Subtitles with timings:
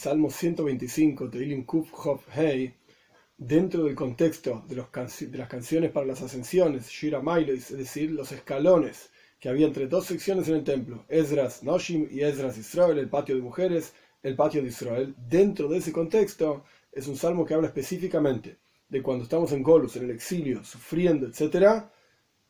[0.00, 2.74] Salmo 125, Teilim Kuf Hov Hei,
[3.36, 9.10] dentro del contexto de, las canciones para las ascensiones, Shira Mailois, es decir, los escalones
[9.38, 13.36] que había entre dos secciones en el templo, Esdras Noshim y Esdras Israel, el patio
[13.36, 13.92] de mujeres,
[14.22, 15.14] el patio de Israel.
[15.18, 18.56] Dentro de ese contexto es un salmo que habla específicamente
[18.88, 21.84] de cuando estamos en Golus, en el exilio, sufriendo, etc.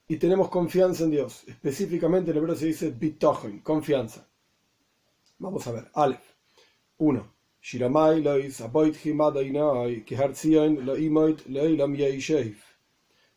[0.06, 1.42] Y tenemos confianza en Dios.
[1.48, 4.24] Específicamente en hebreo se dice bitochen, confianza.
[5.38, 5.90] Vamos a ver.
[5.94, 6.30] Aleph.
[6.98, 7.39] 1.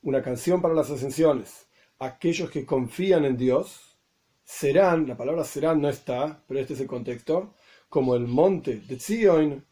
[0.01, 1.67] Una canción para las ascensiones.
[1.99, 3.97] Aquellos que confían en Dios
[4.43, 7.53] serán, la palabra serán no está, pero este es el contexto,
[7.89, 9.65] como el monte de Zion,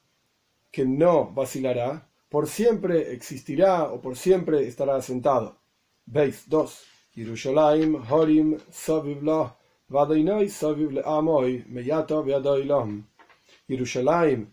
[0.69, 5.59] que no vacilará, por siempre existirá o por siempre estará asentado.
[6.05, 6.83] Veis 2.
[7.15, 8.57] Yerushalayim, Horim,
[11.67, 12.23] Meyato.
[13.71, 14.51] Yerushalayim,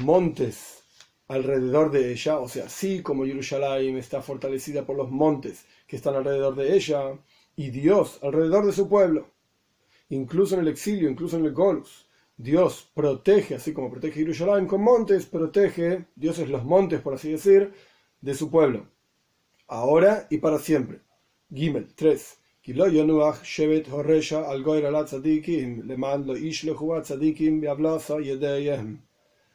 [0.00, 0.82] montes
[1.28, 6.14] alrededor de ella, o sea, así como Yerushalayim está fortalecida por los montes que están
[6.14, 7.18] alrededor de ella,
[7.56, 9.30] y Dios alrededor de su pueblo,
[10.08, 12.06] incluso en el exilio, incluso en el Golus.
[12.36, 17.32] Dios protege, así como protege Jerusalén con montes, protege, Dios es los montes, por así
[17.32, 17.72] decir,
[18.20, 18.86] de su pueblo,
[19.66, 21.00] ahora y para siempre.
[21.52, 22.38] Gimel 3.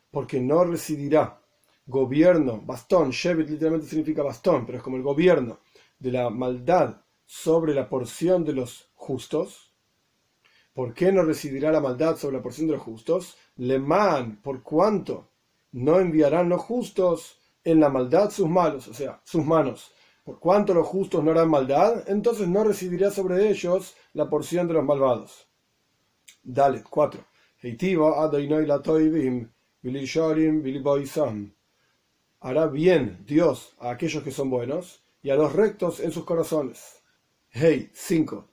[0.10, 1.40] Porque no residirá
[1.86, 5.60] gobierno, bastón, Shevet literalmente significa bastón, pero es como el gobierno
[6.00, 9.74] de la maldad sobre la porción de los justos,
[10.74, 13.38] ¿Por qué no residirá la maldad sobre la porción de los justos?
[13.58, 15.30] Lemán, por cuanto
[15.72, 19.92] no enviarán los justos en la maldad sus malos, o sea, sus manos.
[20.24, 24.76] Por cuanto los justos no harán maldad, entonces no residirá sobre ellos la porción de
[24.76, 25.48] los malvados.
[26.42, 27.26] Dale, 4.
[32.40, 37.02] Hará bien Dios a aquellos que son buenos y a los rectos en sus corazones.
[37.50, 38.48] Hey, 5.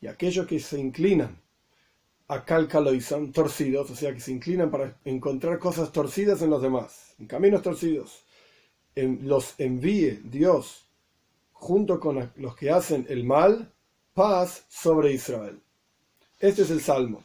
[0.00, 1.40] Y aquellos que se inclinan
[2.28, 7.14] a calcaloisam, torcidos, o sea, que se inclinan para encontrar cosas torcidas en los demás,
[7.18, 8.24] en caminos torcidos,
[8.94, 10.86] en, los envíe Dios
[11.52, 13.72] junto con los que hacen el mal,
[14.12, 15.60] paz sobre Israel.
[16.38, 17.24] Este es el salmo.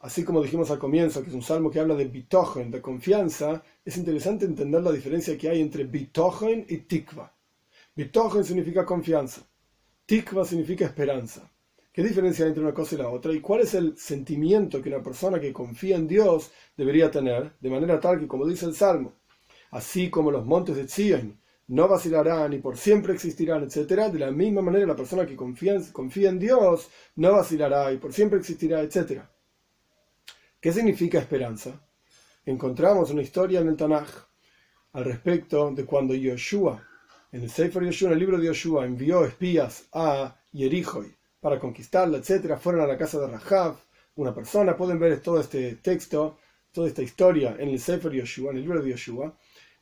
[0.00, 3.62] Así como dijimos al comienzo, que es un salmo que habla de bitogen, de confianza,
[3.84, 7.32] es interesante entender la diferencia que hay entre bitogen y tikva.
[7.94, 9.42] Bitogen significa confianza,
[10.06, 11.50] tikva significa esperanza.
[12.00, 13.30] ¿Qué diferencia hay entre una cosa y la otra?
[13.30, 17.52] ¿Y cuál es el sentimiento que una persona que confía en Dios debería tener?
[17.60, 19.16] De manera tal que, como dice el Salmo,
[19.72, 21.38] así como los montes de Zion
[21.68, 24.10] no vacilarán y por siempre existirán, etc.
[24.10, 25.74] De la misma manera la persona que confía,
[26.30, 29.20] en Dios no vacilará y por siempre existirá, etc.
[30.58, 31.86] ¿Qué significa esperanza?
[32.46, 34.08] Encontramos una historia en el Tanaj
[34.94, 36.82] al respecto de cuando Yoshua,
[37.30, 42.18] en el Sefer Yoshua, en el libro de Yoshua, envió espías a Yerijoy para conquistarla,
[42.18, 42.56] etc.
[42.58, 43.76] Fueron a la casa de Rahav,
[44.16, 44.76] una persona.
[44.76, 46.38] Pueden ver todo este texto,
[46.72, 49.34] toda esta historia en el Sefer Yoshua, en el libro de Yoshua.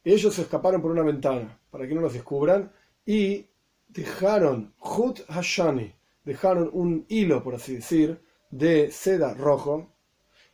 [0.05, 2.73] Ellos se escaparon por una ventana para que no los descubran
[3.05, 3.47] y
[3.89, 5.93] dejaron Hut Hashani,
[6.25, 8.21] dejaron un hilo, por así decir,
[8.51, 9.93] de seda rojo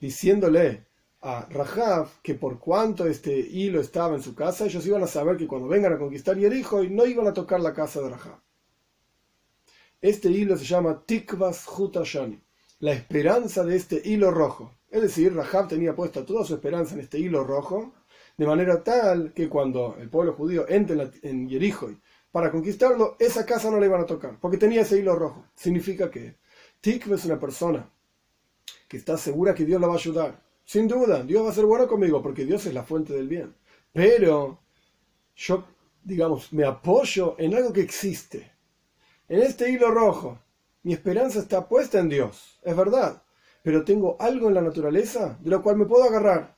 [0.00, 0.86] diciéndole
[1.20, 5.36] a Rahav que por cuanto este hilo estaba en su casa, ellos iban a saber
[5.36, 8.43] que cuando vengan a conquistar Yerijo no iban a tocar la casa de Rahav.
[10.04, 12.38] Este hilo se llama Tikvas Hutashani,
[12.80, 14.70] la esperanza de este hilo rojo.
[14.90, 17.94] Es decir, Rahab tenía puesta toda su esperanza en este hilo rojo,
[18.36, 21.90] de manera tal que cuando el pueblo judío entre en Yerijo
[22.30, 25.46] para conquistarlo, esa casa no le iban a tocar, porque tenía ese hilo rojo.
[25.54, 26.36] Significa que
[26.82, 27.90] Tikva es una persona
[28.86, 30.38] que está segura que Dios la va a ayudar.
[30.66, 33.54] Sin duda, Dios va a ser bueno conmigo porque Dios es la fuente del bien.
[33.90, 34.60] Pero
[35.34, 35.64] yo,
[36.02, 38.53] digamos, me apoyo en algo que existe.
[39.28, 40.38] En este hilo rojo,
[40.82, 43.22] mi esperanza está puesta en Dios, es verdad.
[43.62, 46.56] Pero tengo algo en la naturaleza de lo cual me puedo agarrar.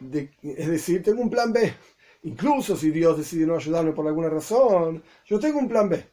[0.00, 1.72] es decir, tengo un plan B.
[2.24, 6.04] Incluso si Dios decide no ayudarme por alguna razón, yo tengo un plan B.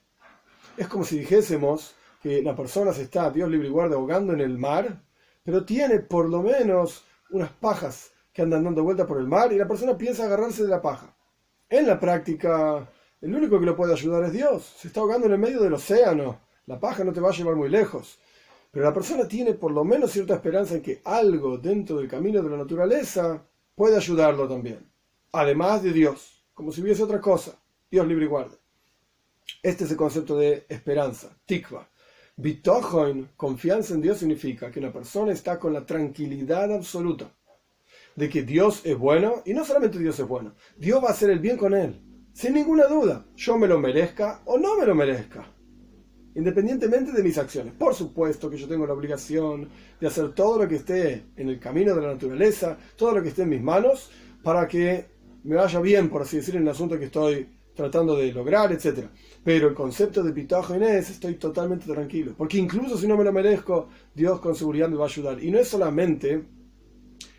[0.78, 4.42] Es como si dijésemos que la persona se está, Dios libre y guarda, ahogando en
[4.42, 5.06] el mar
[5.46, 9.58] pero tiene por lo menos unas pajas que andan dando vuelta por el mar y
[9.58, 11.16] la persona piensa agarrarse de la paja.
[11.70, 12.90] En la práctica,
[13.26, 14.76] el único que lo puede ayudar es Dios.
[14.78, 16.42] Se está ahogando en el medio del océano.
[16.68, 18.20] La paja no te va a llevar muy lejos.
[18.70, 22.44] Pero la persona tiene por lo menos cierta esperanza en que algo dentro del camino
[22.44, 23.44] de la naturaleza
[23.74, 24.88] puede ayudarlo también.
[25.32, 27.60] Además de Dios, como si hubiese otra cosa.
[27.90, 28.58] Dios libre y guarde.
[29.64, 31.90] Este es el concepto de esperanza, tikva.
[32.36, 37.32] Bitojoin, confianza en Dios, significa que una persona está con la tranquilidad absoluta
[38.16, 41.32] de que Dios es bueno, y no solamente Dios es bueno, Dios va a hacer
[41.32, 44.94] el bien con él, sin ninguna duda, yo me lo merezca o no me lo
[44.94, 45.48] merezca,
[46.36, 47.74] independientemente de mis acciones.
[47.74, 49.70] Por supuesto que yo tengo la obligación
[50.02, 53.30] de hacer todo lo que esté en el camino de la naturaleza, todo lo que
[53.30, 54.12] esté en mis manos,
[54.44, 55.06] para que
[55.46, 59.08] me vaya bien, por así decir, en el asunto que estoy tratando de lograr, etc.
[59.42, 63.32] Pero el concepto de pitajo Inés estoy totalmente tranquilo, porque incluso si no me lo
[63.32, 65.42] merezco, Dios con seguridad me va a ayudar.
[65.42, 66.44] Y no es solamente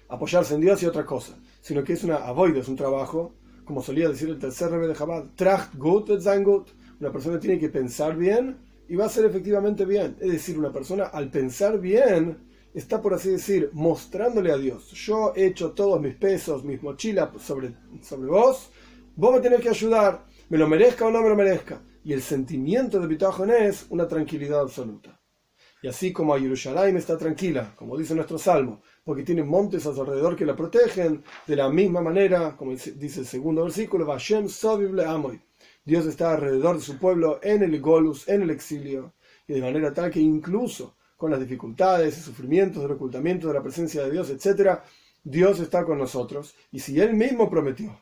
[0.08, 3.34] apoyarse en Dios y otra cosa, sino que es una avoid, es un trabajo,
[3.66, 6.68] como solía decir el tercer rebe de Chabad, tracht gut sein gut.
[7.00, 8.56] Una persona tiene que pensar bien
[8.88, 10.16] y va a ser efectivamente bien.
[10.20, 12.38] Es decir, una persona al pensar bien
[12.72, 17.30] está, por así decir, mostrándole a Dios, yo he hecho todos mis pesos, mis mochilas
[17.42, 18.70] sobre, sobre vos,
[19.16, 21.82] vos me tenés que ayudar, me lo merezca o no me lo merezca.
[22.04, 25.20] Y el sentimiento de Bitajón es una tranquilidad absoluta.
[25.82, 29.94] Y así como a Jerusalén está tranquila, como dice nuestro salmo, porque tiene montes a
[29.94, 34.04] su alrededor que la protegen, de la misma manera, como dice el segundo versículo,
[35.84, 39.14] Dios está alrededor de su pueblo en el Golus, en el exilio,
[39.46, 43.62] y de manera tal que incluso con las dificultades y sufrimientos del ocultamiento de la
[43.62, 44.80] presencia de Dios, etc.,
[45.22, 46.56] Dios está con nosotros.
[46.72, 47.96] Y si Él mismo prometió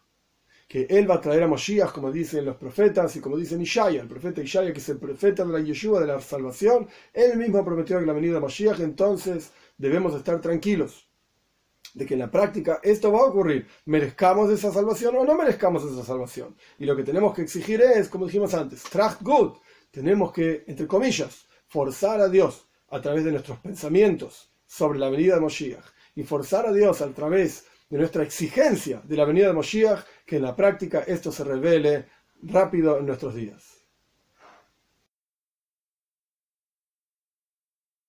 [0.67, 4.01] que Él va a traer a Moshiach, como dicen los profetas y como dicen Ishaya,
[4.01, 7.63] el profeta Ishaya, que es el profeta de la Yeshua, de la salvación, Él mismo
[7.63, 11.09] prometió que la venida de Moshiach, entonces debemos estar tranquilos
[11.95, 15.85] de que en la práctica esto va a ocurrir, merezcamos esa salvación o no merezcamos
[15.85, 16.57] esa salvación.
[16.79, 19.59] Y lo que tenemos que exigir es, como dijimos antes, tracht gut,
[19.91, 25.37] tenemos que, entre comillas, forzar a Dios a través de nuestros pensamientos sobre la venida
[25.37, 25.85] de Moshiach
[26.17, 30.37] y forzar a Dios a través de nuestra exigencia de la venida de Moshiach, que
[30.37, 32.07] en la práctica esto se revele
[32.43, 33.84] rápido en nuestros días.